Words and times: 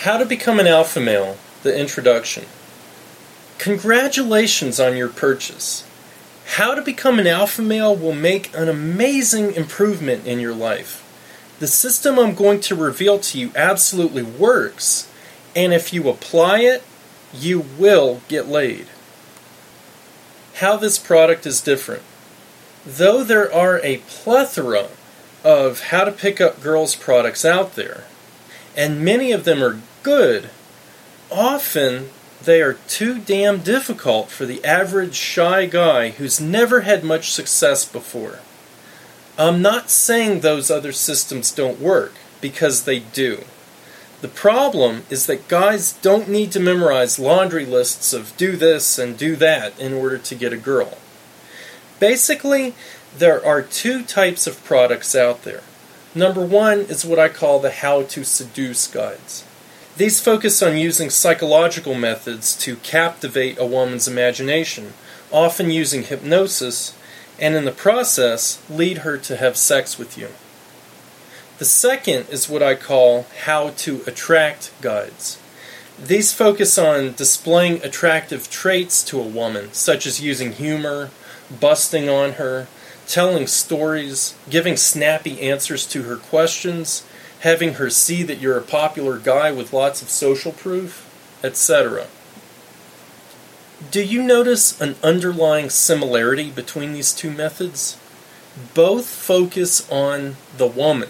How 0.00 0.16
to 0.16 0.24
Become 0.24 0.58
an 0.58 0.66
Alpha 0.66 0.98
Male, 0.98 1.36
the 1.62 1.78
introduction. 1.78 2.46
Congratulations 3.58 4.80
on 4.80 4.96
your 4.96 5.10
purchase. 5.10 5.86
How 6.56 6.74
to 6.74 6.80
Become 6.80 7.18
an 7.18 7.26
Alpha 7.26 7.60
Male 7.60 7.94
will 7.94 8.14
make 8.14 8.50
an 8.56 8.70
amazing 8.70 9.52
improvement 9.52 10.26
in 10.26 10.40
your 10.40 10.54
life. 10.54 11.04
The 11.58 11.66
system 11.66 12.18
I'm 12.18 12.34
going 12.34 12.60
to 12.60 12.74
reveal 12.74 13.18
to 13.18 13.38
you 13.38 13.52
absolutely 13.54 14.22
works, 14.22 15.06
and 15.54 15.74
if 15.74 15.92
you 15.92 16.08
apply 16.08 16.60
it, 16.60 16.82
you 17.34 17.66
will 17.78 18.22
get 18.26 18.48
laid. 18.48 18.86
How 20.54 20.78
this 20.78 20.98
product 20.98 21.44
is 21.44 21.60
different. 21.60 22.04
Though 22.86 23.22
there 23.22 23.52
are 23.52 23.80
a 23.80 23.98
plethora 24.08 24.88
of 25.44 25.80
how 25.88 26.04
to 26.04 26.10
pick 26.10 26.40
up 26.40 26.62
girls 26.62 26.96
products 26.96 27.44
out 27.44 27.74
there, 27.74 28.04
and 28.74 29.04
many 29.04 29.30
of 29.32 29.44
them 29.44 29.62
are 29.62 29.78
good, 30.02 30.50
often 31.30 32.10
they 32.42 32.62
are 32.62 32.78
too 32.88 33.18
damn 33.18 33.58
difficult 33.58 34.30
for 34.30 34.46
the 34.46 34.64
average 34.64 35.14
shy 35.14 35.66
guy 35.66 36.10
who's 36.10 36.40
never 36.40 36.80
had 36.80 37.04
much 37.04 37.32
success 37.32 37.84
before. 37.84 38.38
I'm 39.38 39.62
not 39.62 39.90
saying 39.90 40.40
those 40.40 40.70
other 40.70 40.92
systems 40.92 41.52
don't 41.52 41.80
work, 41.80 42.14
because 42.40 42.84
they 42.84 43.00
do. 43.00 43.44
The 44.20 44.28
problem 44.28 45.04
is 45.08 45.26
that 45.26 45.48
guys 45.48 45.94
don't 45.94 46.28
need 46.28 46.52
to 46.52 46.60
memorize 46.60 47.18
laundry 47.18 47.64
lists 47.64 48.12
of 48.12 48.36
do 48.36 48.56
this 48.56 48.98
and 48.98 49.16
do 49.16 49.36
that 49.36 49.78
in 49.78 49.94
order 49.94 50.18
to 50.18 50.34
get 50.34 50.52
a 50.52 50.58
girl. 50.58 50.98
Basically, 51.98 52.74
there 53.16 53.44
are 53.44 53.62
two 53.62 54.02
types 54.02 54.46
of 54.46 54.62
products 54.64 55.14
out 55.14 55.42
there. 55.44 55.62
Number 56.14 56.44
one 56.44 56.80
is 56.80 57.04
what 57.04 57.18
I 57.18 57.28
call 57.28 57.60
the 57.60 57.70
how 57.70 58.02
to 58.02 58.24
seduce 58.24 58.86
guides. 58.86 59.44
These 59.96 60.20
focus 60.20 60.62
on 60.62 60.78
using 60.78 61.10
psychological 61.10 61.94
methods 61.94 62.56
to 62.58 62.76
captivate 62.76 63.58
a 63.58 63.66
woman's 63.66 64.08
imagination, 64.08 64.94
often 65.30 65.70
using 65.70 66.04
hypnosis, 66.04 66.96
and 67.38 67.54
in 67.54 67.64
the 67.64 67.72
process, 67.72 68.62
lead 68.70 68.98
her 68.98 69.18
to 69.18 69.36
have 69.36 69.56
sex 69.56 69.98
with 69.98 70.16
you. 70.16 70.28
The 71.58 71.64
second 71.64 72.26
is 72.30 72.48
what 72.48 72.62
I 72.62 72.74
call 72.74 73.26
how 73.44 73.70
to 73.70 74.02
attract 74.06 74.72
guides. 74.80 75.38
These 76.02 76.32
focus 76.32 76.78
on 76.78 77.12
displaying 77.12 77.82
attractive 77.84 78.48
traits 78.50 79.02
to 79.04 79.20
a 79.20 79.26
woman, 79.26 79.72
such 79.72 80.06
as 80.06 80.22
using 80.22 80.52
humor, 80.52 81.10
busting 81.60 82.08
on 82.08 82.32
her, 82.32 82.68
telling 83.06 83.46
stories, 83.46 84.34
giving 84.48 84.78
snappy 84.78 85.40
answers 85.42 85.84
to 85.88 86.04
her 86.04 86.16
questions, 86.16 87.04
having 87.40 87.74
her 87.74 87.90
see 87.90 88.22
that 88.22 88.38
you're 88.38 88.58
a 88.58 88.62
popular 88.62 89.18
guy 89.18 89.50
with 89.50 89.72
lots 89.72 90.02
of 90.02 90.10
social 90.10 90.52
proof, 90.52 91.06
etc. 91.42 92.06
Do 93.90 94.02
you 94.04 94.22
notice 94.22 94.78
an 94.80 94.96
underlying 95.02 95.70
similarity 95.70 96.50
between 96.50 96.92
these 96.92 97.14
two 97.14 97.30
methods? 97.30 97.98
Both 98.74 99.06
focus 99.06 99.90
on 99.90 100.36
the 100.56 100.66
woman. 100.66 101.08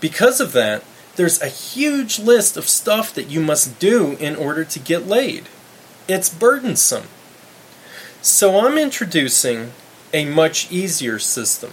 Because 0.00 0.40
of 0.40 0.52
that, 0.52 0.84
there's 1.16 1.40
a 1.40 1.48
huge 1.48 2.18
list 2.18 2.58
of 2.58 2.68
stuff 2.68 3.14
that 3.14 3.28
you 3.28 3.40
must 3.40 3.78
do 3.78 4.16
in 4.20 4.36
order 4.36 4.64
to 4.64 4.78
get 4.78 5.06
laid. 5.06 5.48
It's 6.06 6.28
burdensome. 6.28 7.04
So 8.20 8.66
I'm 8.66 8.76
introducing 8.76 9.72
a 10.12 10.26
much 10.26 10.70
easier 10.70 11.18
system. 11.18 11.72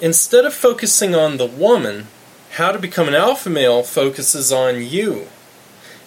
Instead 0.00 0.46
of 0.46 0.54
focusing 0.54 1.14
on 1.14 1.36
the 1.36 1.46
woman, 1.46 2.06
how 2.52 2.72
to 2.72 2.78
become 2.78 3.08
an 3.08 3.14
alpha 3.14 3.48
male 3.48 3.82
focuses 3.82 4.52
on 4.52 4.82
you. 4.82 5.26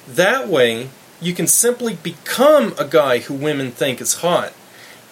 That 0.08 0.48
way, 0.48 0.90
you 1.22 1.34
can 1.34 1.48
simply 1.48 1.96
become 1.96 2.74
a 2.78 2.86
guy 2.86 3.20
who 3.20 3.34
women 3.34 3.72
think 3.72 4.02
is 4.02 4.16
hot, 4.16 4.54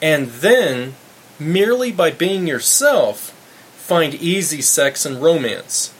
and 0.01 0.27
then, 0.27 0.95
merely 1.39 1.91
by 1.91 2.11
being 2.11 2.47
yourself, 2.47 3.29
find 3.75 4.13
easy 4.15 4.61
sex 4.61 5.05
and 5.05 5.21
romance. 5.21 5.93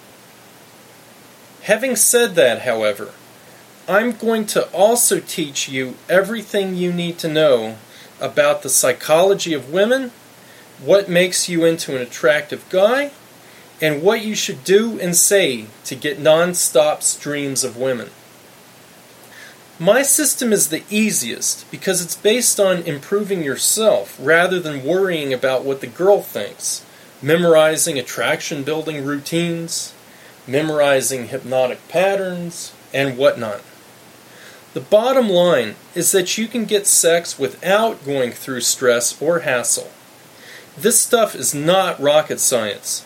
Having 1.64 1.96
said 1.96 2.36
that, 2.36 2.64
however, 2.64 3.12
I'm 3.88 4.12
going 4.12 4.46
to 4.48 4.68
also 4.72 5.20
teach 5.20 5.70
you 5.70 5.96
everything 6.10 6.76
you 6.76 6.92
need 6.92 7.18
to 7.20 7.28
know 7.28 7.78
about 8.20 8.64
the 8.64 8.70
psychology 8.70 9.54
of 9.54 9.72
women, 9.72 10.12
what 10.82 11.10
makes 11.10 11.48
you 11.48 11.64
into 11.64 11.96
an 11.96 12.02
attractive 12.02 12.68
guy, 12.70 13.12
and 13.82 14.04
what 14.04 14.24
you 14.24 14.36
should 14.36 14.64
do 14.64 15.00
and 15.00 15.16
say 15.16 15.66
to 15.86 15.96
get 15.96 16.20
non 16.20 16.54
stop 16.54 17.02
streams 17.02 17.64
of 17.64 17.76
women. 17.76 18.10
My 19.80 20.04
system 20.04 20.54
is 20.54 20.70
the 20.70 20.84
easiest 20.92 21.70
because 21.72 22.04
it's 22.04 22.16
based 22.16 22.60
on 22.60 22.84
improving 22.84 23.44
yourself 23.44 24.16
rather 24.22 24.60
than 24.60 24.86
worrying 24.86 25.34
about 25.34 25.66
what 25.66 25.82
the 25.82 25.88
girl 25.88 26.22
thinks, 26.22 26.86
memorizing 27.20 27.98
attraction 27.98 28.64
building 28.64 29.04
routines, 29.04 29.96
memorizing 30.46 31.30
hypnotic 31.30 31.88
patterns, 31.88 32.74
and 32.94 33.18
whatnot. 33.18 33.62
The 34.74 34.82
bottom 34.82 35.30
line 35.30 35.76
is 35.96 36.12
that 36.12 36.38
you 36.38 36.48
can 36.48 36.66
get 36.66 36.86
sex 36.86 37.40
without 37.40 38.06
going 38.06 38.32
through 38.32 38.62
stress 38.62 39.20
or 39.20 39.40
hassle. 39.40 39.90
This 40.78 41.02
stuff 41.02 41.36
is 41.36 41.56
not 41.56 42.00
rocket 42.00 42.40
science. 42.40 43.04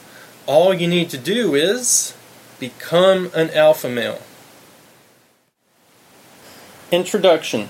All 0.47 0.73
you 0.73 0.88
need 0.88 1.09
to 1.09 1.17
do 1.17 1.56
is 1.56 2.16
become 2.59 3.31
an 3.33 3.50
alpha 3.51 3.89
male. 3.89 4.22
Introduction 6.91 7.69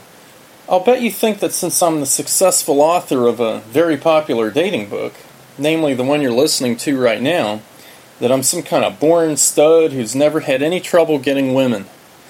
I'll 0.67 0.79
bet 0.79 1.01
you 1.01 1.11
think 1.11 1.39
that 1.39 1.51
since 1.51 1.83
I'm 1.83 1.99
the 1.99 2.07
successful 2.07 2.81
author 2.81 3.27
of 3.27 3.39
a 3.39 3.59
very 3.59 3.97
popular 3.97 4.49
dating 4.49 4.89
book, 4.89 5.13
namely 5.59 5.93
the 5.93 6.03
one 6.03 6.21
you're 6.21 6.31
listening 6.31 6.75
to 6.77 6.99
right 6.99 7.21
now, 7.21 7.61
that 8.19 8.31
I'm 8.31 8.41
some 8.41 8.63
kind 8.63 8.83
of 8.83 8.99
born 8.99 9.37
stud 9.37 9.91
who's 9.91 10.15
never 10.15 10.39
had 10.39 10.63
any 10.63 10.79
trouble 10.79 11.19
getting 11.19 11.53
women. 11.53 11.85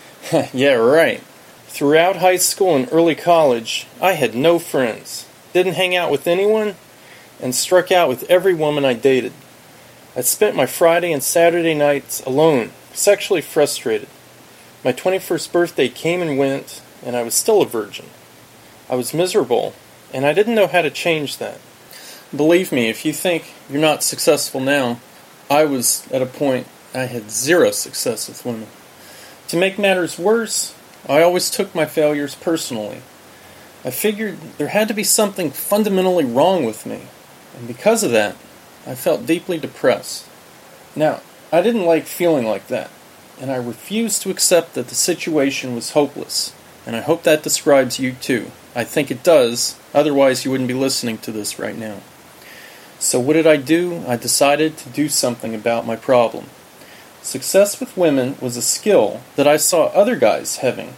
yeah, 0.53 0.73
right. 0.73 1.22
Throughout 1.67 2.17
high 2.17 2.35
school 2.35 2.75
and 2.75 2.89
early 2.91 3.16
college, 3.16 3.88
I 4.01 4.13
had 4.13 4.35
no 4.35 4.59
friends, 4.59 5.25
didn't 5.53 5.75
hang 5.75 5.95
out 5.95 6.11
with 6.11 6.28
anyone, 6.28 6.75
and 7.41 7.55
struck 7.55 7.89
out 7.89 8.09
with 8.09 8.29
every 8.29 8.53
woman 8.53 8.84
I 8.84 8.95
dated. 8.95 9.31
I 10.18 10.22
spent 10.22 10.56
my 10.56 10.66
Friday 10.66 11.12
and 11.12 11.22
Saturday 11.22 11.74
nights 11.74 12.22
alone, 12.22 12.72
sexually 12.94 13.42
frustrated. 13.42 14.08
My 14.81 14.94
21st 14.94 15.52
birthday 15.52 15.90
came 15.90 16.22
and 16.22 16.38
went, 16.38 16.81
and 17.06 17.18
I 17.18 17.24
was 17.24 17.34
still 17.34 17.62
a 17.62 17.66
virgin. 17.66 18.06
I 18.90 18.96
was 18.96 19.14
miserable, 19.14 19.74
and 20.14 20.26
I 20.26 20.31
didn't 20.31 20.56
know 20.56 20.68
how 20.68 20.81
to 20.81 20.90
change 20.90 21.38
that. 21.40 21.59
Believe 22.34 22.72
me, 22.72 22.88
if 22.88 23.03
you 23.03 23.12
think 23.12 23.53
you're 23.70 23.81
not 23.81 24.03
successful 24.03 24.62
now, 24.62 25.02
I 25.50 25.66
was 25.66 26.09
at 26.12 26.22
a 26.22 26.26
point 26.26 26.68
I 26.94 27.06
had 27.06 27.30
zero 27.30 27.72
success 27.72 28.30
with 28.30 28.46
women. 28.46 28.70
To 29.50 29.58
make 29.58 29.78
matters 29.78 30.18
worse, 30.18 30.74
I 31.09 31.22
always 31.24 31.50
took 31.50 31.76
my 31.76 31.86
failures 31.86 32.36
personally. 32.36 33.02
I 33.84 33.92
figured 33.92 34.40
there 34.58 34.70
had 34.70 34.88
to 34.88 34.94
be 34.94 35.03
something 35.03 35.52
fundamentally 35.52 36.24
wrong 36.24 36.64
with 36.64 36.86
me, 36.86 37.02
and 37.58 37.68
because 37.68 38.02
of 38.02 38.12
that, 38.12 38.38
I 38.88 38.96
felt 38.96 39.25
deeply 39.25 39.57
depressed. 39.57 40.28
Now, 40.96 41.22
I 41.51 41.62
didn't 41.62 41.85
like 41.85 42.06
feeling 42.06 42.46
like 42.46 42.68
that, 42.68 42.90
and 43.40 43.51
I 43.51 43.56
refused 43.56 44.22
to 44.22 44.29
accept 44.29 44.73
that 44.73 44.90
the 44.90 44.96
situation 44.96 45.75
was 45.75 45.91
hopeless, 45.91 46.53
and 46.85 46.96
I 46.96 47.01
hope 47.01 47.23
that 47.23 47.44
describes 47.44 48.00
you 48.00 48.13
too. 48.13 48.51
I 48.75 48.84
think 48.84 49.09
it 49.09 49.23
does, 49.23 49.79
otherwise, 49.94 50.46
you 50.46 50.51
wouldn't 50.51 50.68
be 50.68 50.73
listening 50.73 51.18
to 51.19 51.31
this 51.31 51.57
right 51.57 51.78
now. 51.78 52.01
So, 53.00 53.19
what 53.19 53.34
did 53.34 53.47
I 53.47 53.57
do? 53.57 54.03
I 54.07 54.18
decided 54.18 54.78
to 54.78 54.90
do 54.90 55.09
something 55.09 55.56
about 55.56 55.85
my 55.85 55.96
problem. 55.96 56.46
Success 57.22 57.79
with 57.79 57.97
women 57.97 58.35
was 58.40 58.56
a 58.56 58.62
skill 58.62 59.22
that 59.35 59.47
I 59.47 59.57
saw 59.57 59.85
other 59.87 60.16
guys 60.16 60.58
having, 60.58 60.93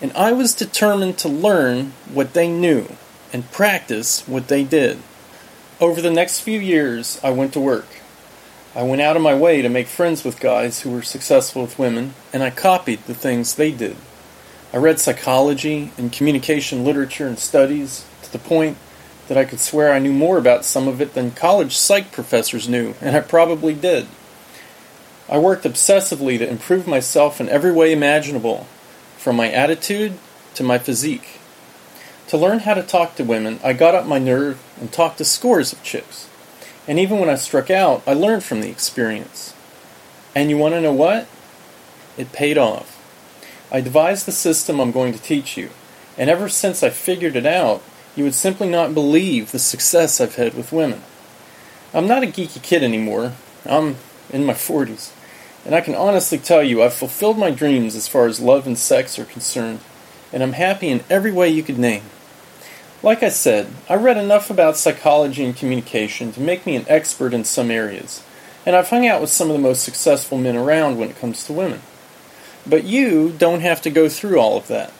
and 0.00 0.12
I 0.14 0.32
was 0.32 0.54
determined 0.54 1.18
to 1.18 1.28
learn 1.28 1.92
what 2.12 2.32
they 2.32 2.48
knew 2.48 2.96
and 3.32 3.50
practice 3.52 4.26
what 4.26 4.48
they 4.48 4.64
did. 4.64 4.98
Over 5.80 6.02
the 6.02 6.10
next 6.10 6.40
few 6.40 6.60
years, 6.60 7.18
I 7.24 7.30
went 7.30 7.54
to 7.54 7.60
work. 7.60 7.86
I 8.74 8.82
went 8.82 9.00
out 9.00 9.16
of 9.16 9.22
my 9.22 9.34
way 9.34 9.62
to 9.62 9.70
make 9.70 9.86
friends 9.86 10.22
with 10.22 10.38
guys 10.38 10.80
who 10.80 10.90
were 10.90 11.00
successful 11.00 11.62
with 11.62 11.78
women, 11.78 12.12
and 12.34 12.42
I 12.42 12.50
copied 12.50 13.02
the 13.04 13.14
things 13.14 13.54
they 13.54 13.72
did. 13.72 13.96
I 14.74 14.76
read 14.76 15.00
psychology 15.00 15.90
and 15.96 16.12
communication 16.12 16.84
literature 16.84 17.26
and 17.26 17.38
studies 17.38 18.04
to 18.24 18.30
the 18.30 18.38
point 18.38 18.76
that 19.28 19.38
I 19.38 19.46
could 19.46 19.58
swear 19.58 19.90
I 19.90 20.00
knew 20.00 20.12
more 20.12 20.36
about 20.36 20.66
some 20.66 20.86
of 20.86 21.00
it 21.00 21.14
than 21.14 21.30
college 21.30 21.74
psych 21.74 22.12
professors 22.12 22.68
knew, 22.68 22.94
and 23.00 23.16
I 23.16 23.20
probably 23.20 23.72
did. 23.72 24.06
I 25.30 25.38
worked 25.38 25.64
obsessively 25.64 26.36
to 26.36 26.46
improve 26.46 26.86
myself 26.86 27.40
in 27.40 27.48
every 27.48 27.72
way 27.72 27.90
imaginable, 27.90 28.66
from 29.16 29.36
my 29.36 29.50
attitude 29.50 30.18
to 30.56 30.62
my 30.62 30.76
physique. 30.76 31.39
To 32.30 32.38
learn 32.38 32.60
how 32.60 32.74
to 32.74 32.84
talk 32.84 33.16
to 33.16 33.24
women, 33.24 33.58
I 33.64 33.72
got 33.72 33.96
up 33.96 34.06
my 34.06 34.20
nerve 34.20 34.62
and 34.80 34.92
talked 34.92 35.18
to 35.18 35.24
scores 35.24 35.72
of 35.72 35.82
chicks. 35.82 36.28
And 36.86 36.96
even 36.96 37.18
when 37.18 37.28
I 37.28 37.34
struck 37.34 37.72
out, 37.72 38.04
I 38.06 38.12
learned 38.12 38.44
from 38.44 38.60
the 38.60 38.70
experience. 38.70 39.52
And 40.32 40.48
you 40.48 40.56
want 40.56 40.74
to 40.74 40.80
know 40.80 40.92
what? 40.92 41.26
It 42.16 42.30
paid 42.30 42.56
off. 42.56 42.96
I 43.72 43.80
devised 43.80 44.26
the 44.26 44.30
system 44.30 44.78
I'm 44.78 44.92
going 44.92 45.12
to 45.12 45.20
teach 45.20 45.56
you, 45.56 45.70
and 46.16 46.30
ever 46.30 46.48
since 46.48 46.84
I 46.84 46.90
figured 46.90 47.34
it 47.34 47.46
out, 47.46 47.82
you 48.14 48.22
would 48.22 48.34
simply 48.34 48.68
not 48.68 48.94
believe 48.94 49.50
the 49.50 49.58
success 49.58 50.20
I've 50.20 50.36
had 50.36 50.54
with 50.54 50.70
women. 50.70 51.02
I'm 51.92 52.06
not 52.06 52.22
a 52.22 52.28
geeky 52.28 52.62
kid 52.62 52.84
anymore. 52.84 53.32
I'm 53.66 53.96
in 54.32 54.46
my 54.46 54.54
40s. 54.54 55.10
And 55.64 55.74
I 55.74 55.80
can 55.80 55.96
honestly 55.96 56.38
tell 56.38 56.62
you 56.62 56.80
I've 56.80 56.94
fulfilled 56.94 57.38
my 57.38 57.50
dreams 57.50 57.96
as 57.96 58.06
far 58.06 58.26
as 58.26 58.38
love 58.38 58.68
and 58.68 58.78
sex 58.78 59.18
are 59.18 59.24
concerned, 59.24 59.80
and 60.32 60.44
I'm 60.44 60.52
happy 60.52 60.90
in 60.90 61.02
every 61.10 61.32
way 61.32 61.48
you 61.48 61.64
could 61.64 61.76
name. 61.76 62.04
Like 63.02 63.22
I 63.22 63.30
said, 63.30 63.68
I 63.88 63.94
read 63.94 64.18
enough 64.18 64.50
about 64.50 64.76
psychology 64.76 65.42
and 65.42 65.56
communication 65.56 66.32
to 66.32 66.40
make 66.40 66.66
me 66.66 66.76
an 66.76 66.84
expert 66.86 67.32
in 67.32 67.44
some 67.44 67.70
areas, 67.70 68.22
and 68.66 68.76
I've 68.76 68.90
hung 68.90 69.06
out 69.06 69.22
with 69.22 69.30
some 69.30 69.48
of 69.48 69.56
the 69.56 69.62
most 69.62 69.82
successful 69.82 70.36
men 70.36 70.54
around 70.54 70.98
when 70.98 71.08
it 71.08 71.18
comes 71.18 71.42
to 71.44 71.54
women. 71.54 71.80
But 72.66 72.84
you 72.84 73.30
don't 73.30 73.62
have 73.62 73.80
to 73.82 73.90
go 73.90 74.10
through 74.10 74.38
all 74.38 74.58
of 74.58 74.68
that, 74.68 74.92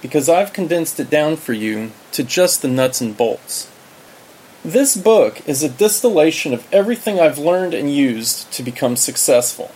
because 0.00 0.28
I've 0.28 0.52
condensed 0.52 1.00
it 1.00 1.10
down 1.10 1.34
for 1.34 1.52
you 1.52 1.90
to 2.12 2.22
just 2.22 2.62
the 2.62 2.68
nuts 2.68 3.00
and 3.00 3.16
bolts. 3.16 3.68
This 4.64 4.96
book 4.96 5.40
is 5.48 5.64
a 5.64 5.68
distillation 5.68 6.54
of 6.54 6.72
everything 6.72 7.18
I've 7.18 7.38
learned 7.38 7.74
and 7.74 7.92
used 7.92 8.52
to 8.52 8.62
become 8.62 8.94
successful. 8.94 9.72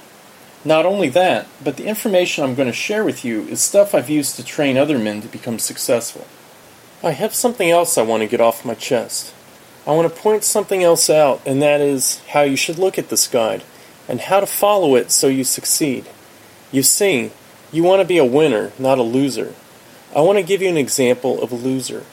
Not 0.65 0.87
only 0.87 1.09
that, 1.09 1.49
but 1.63 1.77
the 1.77 1.87
information 1.87 2.45
I'm 2.45 2.55
going 2.55 2.69
to 2.69 2.73
share 2.73 3.03
with 3.03 3.25
you 3.25 3.43
is 3.49 3.61
stuff 3.61 3.97
I've 3.97 4.09
used 4.09 4.37
to 4.37 4.45
train 4.45 4.77
other 4.77 4.99
men 4.99 5.23
to 5.23 5.29
become 5.29 5.59
successful. 5.59 6.29
I 7.05 7.11
have 7.11 7.35
something 7.35 7.71
else 7.71 7.99
I 7.99 8.03
want 8.03 8.23
to 8.23 8.27
get 8.27 8.41
off 8.41 8.65
my 8.65 8.73
chest. 8.73 9.35
I 9.87 9.91
want 9.91 10.11
to 10.11 10.23
point 10.23 10.43
something 10.43 10.83
else 10.83 11.11
out, 11.11 11.43
and 11.45 11.61
that 11.61 11.83
is 11.83 12.21
how 12.29 12.41
you 12.41 12.57
should 12.57 12.79
look 12.79 12.97
at 12.97 13.11
this 13.11 13.29
guide 13.29 13.63
and 14.09 14.23
how 14.23 14.41
to 14.41 14.47
follow 14.47 14.97
it 14.97 15.11
so 15.11 15.27
you 15.27 15.45
succeed. 15.45 16.07
You 16.73 16.83
see, 16.83 17.31
you 17.71 17.83
want 17.83 18.01
to 18.01 18.09
be 18.09 18.17
a 18.17 18.25
winner, 18.25 18.73
not 18.79 18.97
a 18.97 19.03
loser. 19.03 19.55
I 20.17 20.23
want 20.23 20.39
to 20.39 20.43
give 20.43 20.63
you 20.63 20.71
an 20.71 20.79
example 20.79 21.43
of 21.43 21.53
a 21.53 21.57
loser. 21.57 22.05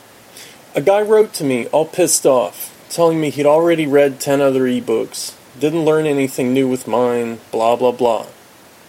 A 0.76 0.82
guy 0.82 1.02
wrote 1.02 1.32
to 1.36 1.46
me 1.46 1.68
all 1.68 1.86
pissed 1.86 2.26
off, 2.26 2.76
telling 2.90 3.22
me 3.22 3.30
he'd 3.30 3.46
already 3.46 3.88
read 3.88 4.20
10 4.20 4.42
other 4.42 4.64
ebooks, 4.64 5.38
didn't 5.58 5.86
learn 5.86 6.06
anything 6.06 6.54
new 6.54 6.68
with 6.68 6.86
mine, 6.86 7.40
blah 7.50 7.78
blah 7.78 7.94
blah. 7.94 8.28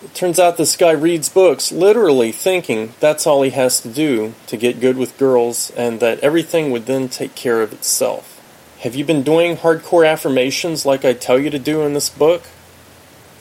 It 0.04 0.14
turns 0.14 0.40
out 0.40 0.56
this 0.56 0.76
guy 0.76 0.90
reads 0.90 1.28
books 1.28 1.70
literally 1.70 2.32
thinking 2.32 2.92
that's 2.98 3.24
all 3.24 3.42
he 3.42 3.50
has 3.50 3.80
to 3.82 3.88
do 3.88 4.34
to 4.48 4.56
get 4.56 4.80
good 4.80 4.96
with 4.96 5.16
girls 5.16 5.70
and 5.76 6.00
that 6.00 6.18
everything 6.20 6.72
would 6.72 6.86
then 6.86 7.08
take 7.08 7.36
care 7.36 7.62
of 7.62 7.72
itself. 7.72 8.40
Have 8.80 8.96
you 8.96 9.04
been 9.04 9.22
doing 9.22 9.56
hardcore 9.56 10.04
affirmations 10.10 10.84
like 10.84 11.04
I 11.04 11.12
tell 11.12 11.38
you 11.38 11.50
to 11.50 11.58
do 11.58 11.82
in 11.82 11.94
this 11.94 12.10
book? 12.10 12.42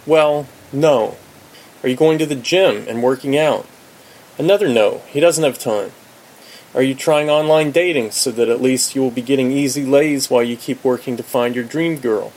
Well, 0.06 0.48
no. 0.72 1.18
Are 1.82 1.90
you 1.90 1.96
going 1.96 2.20
to 2.20 2.28
the 2.28 2.36
gym 2.36 2.86
and 2.88 3.02
working 3.02 3.36
out? 3.36 3.66
Another 4.38 4.70
no, 4.70 5.02
he 5.08 5.20
doesn't 5.20 5.44
have 5.44 5.58
time. 5.58 5.92
Are 6.76 6.84
you 6.84 6.94
trying 6.94 7.28
online 7.28 7.72
dating 7.72 8.12
so 8.12 8.30
that 8.32 8.50
at 8.50 8.62
least 8.62 8.96
you 8.96 9.02
will 9.02 9.10
be 9.10 9.24
getting 9.24 9.52
easy 9.52 9.84
lays 9.84 10.30
while 10.30 10.44
you 10.44 10.56
keep 10.56 10.84
working 10.84 11.18
to 11.18 11.24
find 11.24 11.56
your 11.56 11.66
dream 11.66 11.98
girl? 11.98 12.32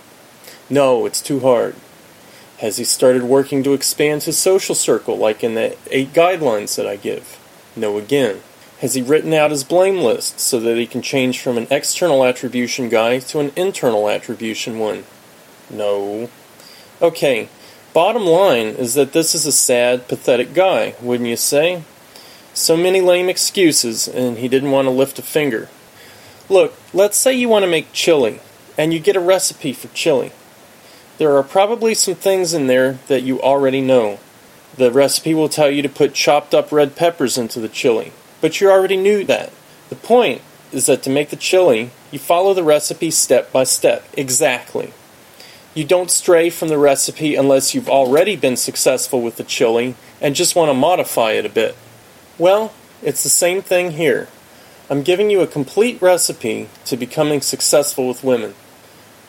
No, 0.71 1.05
it's 1.05 1.21
too 1.21 1.41
hard. 1.41 1.77
Has 2.59 2.77
he 2.77 2.85
started 2.85 3.25
working 3.25 3.63
to 3.65 3.73
expand 3.73 4.23
his 4.23 4.39
social 4.39 4.75
circle 4.75 5.17
like 5.17 5.43
in 5.43 5.55
the 5.55 5.77
eight 5.91 6.13
guidelines 6.13 6.77
that 6.77 6.87
I 6.87 6.97
give? 6.97 7.39
No 7.77 7.99
again. 7.99 8.41
Has 8.81 8.95
he 8.95 9.03
written 9.03 9.33
out 9.33 9.51
his 9.51 9.65
blame 9.65 9.99
list 9.99 10.39
so 10.39 10.61
that 10.61 10.77
he 10.77 10.87
can 10.87 11.03
change 11.03 11.41
from 11.41 11.57
an 11.57 11.67
external 11.71 12.25
attribution 12.25 12.89
guy 12.89 13.19
to 13.19 13.41
an 13.41 13.53
internal 13.57 14.09
attribution 14.09 14.79
one? 14.79 15.05
No. 15.71 16.29
Okay, 17.01 17.49
bottom 17.93 18.25
line 18.25 18.67
is 18.67 18.95
that 18.95 19.13
this 19.13 19.35
is 19.35 19.47
a 19.47 19.53
sad, 19.53 20.07
pathetic 20.07 20.55
guy, 20.55 20.95
wouldn't 21.01 21.29
you 21.29 21.37
say? 21.37 21.83
So 22.53 22.77
many 22.77 23.01
lame 23.01 23.29
excuses, 23.29 24.07
and 24.07 24.39
he 24.39 24.49
didn't 24.49 24.71
want 24.71 24.87
to 24.87 24.91
lift 24.91 25.19
a 25.19 25.23
finger. 25.23 25.69
Look, 26.49 26.75
let's 26.93 27.17
say 27.17 27.33
you 27.33 27.49
want 27.49 27.65
to 27.65 27.71
make 27.71 27.93
chili, 27.93 28.41
and 28.79 28.93
you 28.93 29.01
get 29.01 29.17
a 29.17 29.21
recipe 29.21 29.73
for 29.73 29.89
chili. 29.89 30.31
There 31.17 31.37
are 31.37 31.43
probably 31.43 31.95
some 31.95 32.17
things 32.17 32.55
in 32.55 32.67
there 32.67 32.99
that 33.07 33.23
you 33.23 33.41
already 33.41 33.81
know. 33.81 34.19
The 34.77 34.91
recipe 34.91 35.35
will 35.35 35.49
tell 35.49 35.71
you 35.71 35.83
to 35.83 35.89
put 35.89 36.15
chopped 36.15 36.55
up 36.55 36.73
red 36.73 36.97
peppers 36.97 37.39
into 37.39 37.61
the 37.61 37.69
chili, 37.69 38.13
but 38.41 38.61
you 38.61 38.69
already 38.69 38.97
knew 38.97 39.25
that. 39.25 39.53
The 39.89 39.97
point 39.97 40.43
is 40.73 40.87
that 40.87 41.05
to 41.05 41.11
make 41.11 41.31
the 41.31 41.37
chili, 41.37 41.91
you 42.11 42.19
follow 42.19 42.53
the 42.53 42.65
recipe 42.65 43.13
step 43.13 43.53
by 43.53 43.63
step, 43.63 44.05
exactly. 44.15 44.93
You 45.75 45.85
don't 45.85 46.11
stray 46.11 46.51
from 46.51 46.69
the 46.69 46.79
recipe 46.79 47.37
unless 47.37 47.75
you've 47.75 47.89
already 47.89 48.35
been 48.35 48.57
successful 48.57 49.23
with 49.23 49.37
the 49.37 49.45
chili 49.45 49.95
and 50.21 50.35
just 50.35 50.57
want 50.57 50.69
to 50.69 50.75
modify 50.75 51.33
it 51.33 51.47
a 51.47 51.49
bit. 51.49 51.77
Well, 52.39 52.73
it's 53.03 53.23
the 53.23 53.29
same 53.29 53.63
thing 53.63 53.93
here. 53.93 54.29
I'm 54.91 55.03
giving 55.03 55.31
you 55.31 55.41
a 55.41 55.47
complete 55.47 56.03
recipe 56.03 56.69
to 56.87 56.97
becoming 56.97 57.41
successful 57.41 58.09
with 58.09 58.25
women. 58.25 58.55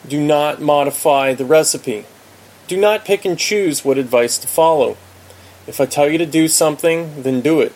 Do 0.08 0.20
not 0.20 0.60
modify 0.60 1.34
the 1.34 1.44
recipe. 1.44 2.04
Do 2.68 2.76
not 2.76 3.04
pick 3.04 3.24
and 3.24 3.38
choose 3.38 3.84
what 3.84 3.98
advice 3.98 4.38
to 4.38 4.46
follow. 4.46 4.96
If 5.66 5.80
I 5.80 5.86
tell 5.86 6.08
you 6.08 6.18
to 6.18 6.26
do 6.26 6.46
something, 6.46 7.22
then 7.22 7.40
do 7.40 7.60
it. 7.60 7.72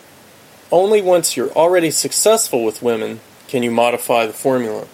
Only 0.71 1.01
once 1.01 1.35
you're 1.35 1.51
already 1.51 1.91
successful 1.91 2.63
with 2.63 2.81
women 2.81 3.19
can 3.49 3.63
you 3.63 3.71
modify 3.71 4.25
the 4.25 4.33
formula. 4.33 4.87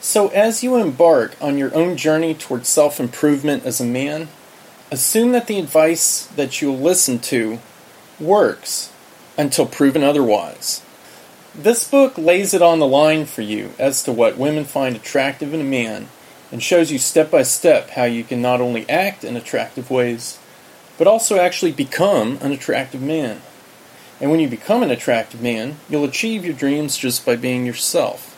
So, 0.00 0.28
as 0.28 0.62
you 0.62 0.76
embark 0.76 1.34
on 1.40 1.58
your 1.58 1.74
own 1.74 1.96
journey 1.96 2.32
towards 2.32 2.68
self 2.68 3.00
improvement 3.00 3.64
as 3.64 3.80
a 3.80 3.84
man, 3.84 4.28
assume 4.92 5.32
that 5.32 5.48
the 5.48 5.58
advice 5.58 6.26
that 6.36 6.62
you'll 6.62 6.78
listen 6.78 7.18
to 7.20 7.58
works 8.20 8.92
until 9.36 9.66
proven 9.66 10.04
otherwise. 10.04 10.82
This 11.54 11.88
book 11.88 12.16
lays 12.16 12.54
it 12.54 12.62
on 12.62 12.78
the 12.78 12.86
line 12.86 13.24
for 13.26 13.42
you 13.42 13.72
as 13.78 14.04
to 14.04 14.12
what 14.12 14.38
women 14.38 14.64
find 14.64 14.94
attractive 14.94 15.52
in 15.52 15.60
a 15.60 15.64
man 15.64 16.08
and 16.52 16.62
shows 16.62 16.92
you 16.92 16.98
step 16.98 17.30
by 17.30 17.42
step 17.42 17.90
how 17.90 18.04
you 18.04 18.24
can 18.24 18.40
not 18.40 18.60
only 18.60 18.88
act 18.88 19.24
in 19.24 19.36
attractive 19.36 19.90
ways, 19.90 20.38
but 20.98 21.06
also 21.06 21.38
actually 21.38 21.72
become 21.72 22.38
an 22.40 22.52
attractive 22.52 23.02
man. 23.02 23.40
And 24.20 24.30
when 24.30 24.40
you 24.40 24.48
become 24.48 24.82
an 24.82 24.90
attractive 24.90 25.42
man, 25.42 25.76
you'll 25.88 26.04
achieve 26.04 26.44
your 26.44 26.54
dreams 26.54 26.96
just 26.96 27.26
by 27.26 27.36
being 27.36 27.66
yourself. 27.66 28.32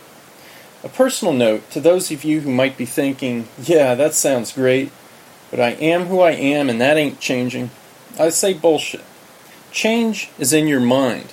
A 0.83 0.89
personal 0.89 1.35
note 1.35 1.71
to 1.71 1.81
those 1.81 2.11
of 2.11 2.25
you 2.25 2.41
who 2.41 2.51
might 2.51 2.77
be 2.77 2.87
thinking, 2.87 3.49
yeah, 3.63 3.95
that 3.95 4.15
sounds 4.15 4.53
great, 4.53 4.91
but 5.51 5.61
I 5.61 5.71
am 5.71 6.07
who 6.07 6.21
I 6.21 6.33
am 6.33 6.69
and 6.69 6.81
that 6.81 6.97
ain't 6.97 7.21
changing. 7.21 7.71
I 8.19 8.31
say 8.31 8.55
bullshit. 8.55 9.05
Change 9.71 10.31
is 10.39 10.53
in 10.53 10.67
your 10.67 10.81
mind. 10.81 11.33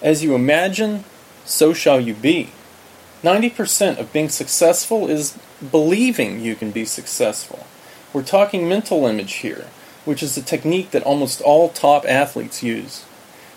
As 0.00 0.22
you 0.22 0.34
imagine, 0.34 1.04
so 1.44 1.72
shall 1.72 2.00
you 2.00 2.14
be. 2.14 2.50
90% 3.24 3.98
of 3.98 4.12
being 4.12 4.28
successful 4.28 5.08
is 5.08 5.38
believing 5.72 6.40
you 6.40 6.54
can 6.54 6.70
be 6.70 6.84
successful. 6.84 7.66
We're 8.12 8.22
talking 8.22 8.68
mental 8.68 9.06
image 9.06 9.36
here, 9.36 9.64
which 10.04 10.22
is 10.22 10.36
a 10.36 10.42
technique 10.42 10.90
that 10.90 11.02
almost 11.04 11.40
all 11.40 11.70
top 11.70 12.04
athletes 12.06 12.62
use. 12.62 13.06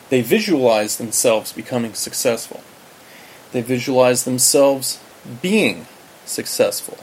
They 0.10 0.22
visualize 0.22 0.98
themselves 0.98 1.52
becoming 1.52 1.96
successful. 1.96 2.62
They 3.52 3.62
visualize 3.62 4.24
themselves 4.24 5.02
being 5.42 5.86
successful. 6.26 7.00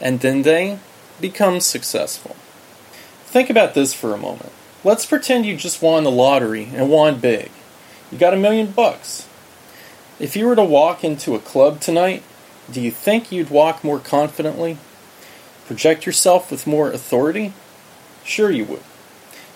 And 0.00 0.18
then 0.18 0.42
they 0.42 0.80
become 1.20 1.60
successful. 1.60 2.34
Think 3.26 3.50
about 3.50 3.74
this 3.74 3.94
for 3.94 4.12
a 4.12 4.18
moment. 4.18 4.50
Let's 4.82 5.06
pretend 5.06 5.46
you 5.46 5.56
just 5.56 5.80
won 5.80 6.02
the 6.02 6.10
lottery 6.10 6.70
and 6.74 6.90
won 6.90 7.20
big. 7.20 7.52
You 8.10 8.18
got 8.18 8.34
a 8.34 8.38
million 8.38 8.72
bucks. 8.72 9.28
If 10.20 10.36
you 10.36 10.46
were 10.46 10.56
to 10.56 10.64
walk 10.64 11.02
into 11.02 11.34
a 11.34 11.38
club 11.38 11.80
tonight, 11.80 12.22
do 12.70 12.82
you 12.82 12.90
think 12.90 13.32
you'd 13.32 13.48
walk 13.48 13.82
more 13.82 13.98
confidently? 13.98 14.76
Project 15.66 16.04
yourself 16.04 16.50
with 16.50 16.66
more 16.66 16.92
authority? 16.92 17.54
Sure, 18.22 18.50
you 18.50 18.66
would. 18.66 18.82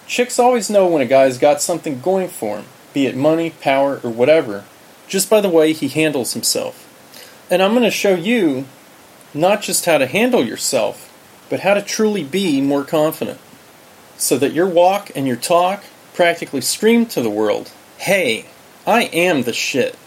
Chicks 0.07 0.39
always 0.39 0.71
know 0.71 0.87
when 0.87 1.03
a 1.03 1.07
guy's 1.07 1.37
got 1.37 1.61
something 1.61 2.01
going 2.01 2.29
for 2.29 2.57
him, 2.57 2.65
be 2.95 3.05
it 3.05 3.15
money, 3.15 3.51
power, 3.51 4.01
or 4.03 4.09
whatever, 4.09 4.65
just 5.07 5.29
by 5.29 5.43
the 5.43 5.51
way 5.51 5.75
he 5.75 5.89
handles 5.89 6.33
himself. 6.33 6.81
And 7.51 7.63
I'm 7.63 7.73
going 7.73 7.83
to 7.83 7.91
show 7.91 8.15
you 8.15 8.65
not 9.35 9.61
just 9.61 9.85
how 9.85 9.99
to 9.99 10.07
handle 10.07 10.43
yourself, 10.43 11.13
but 11.51 11.61
how 11.61 11.75
to 11.75 11.83
truly 11.83 12.25
be 12.25 12.63
more 12.63 12.85
confident. 12.85 13.39
So 14.17 14.39
that 14.39 14.55
your 14.55 14.69
walk 14.69 15.11
and 15.15 15.27
your 15.27 15.37
talk 15.37 15.85
practically 16.15 16.63
scream 16.63 17.05
to 17.07 17.21
the 17.21 17.29
world 17.29 17.71
hey, 17.99 18.47
I 18.87 19.05
am 19.05 19.43
the 19.43 19.53
shit. 19.53 19.99